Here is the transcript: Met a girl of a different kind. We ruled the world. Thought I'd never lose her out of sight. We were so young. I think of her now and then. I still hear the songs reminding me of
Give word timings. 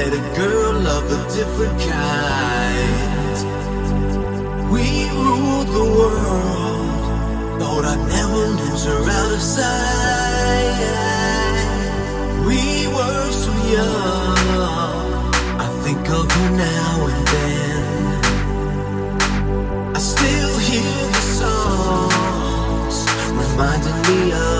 Met 0.00 0.14
a 0.14 0.24
girl 0.34 0.86
of 0.96 1.04
a 1.18 1.20
different 1.36 1.76
kind. 1.92 3.36
We 4.72 4.84
ruled 5.22 5.68
the 5.78 5.86
world. 5.98 7.02
Thought 7.60 7.84
I'd 7.92 8.04
never 8.16 8.42
lose 8.60 8.84
her 8.90 9.02
out 9.18 9.32
of 9.38 9.42
sight. 9.56 10.78
We 12.48 12.62
were 12.96 13.26
so 13.44 13.52
young. 13.76 15.18
I 15.64 15.66
think 15.84 16.04
of 16.18 16.24
her 16.36 16.50
now 16.68 16.92
and 17.10 17.22
then. 17.34 17.82
I 19.98 19.98
still 20.14 20.54
hear 20.70 21.00
the 21.16 21.24
songs 21.40 22.96
reminding 23.42 24.00
me 24.08 24.20
of 24.32 24.59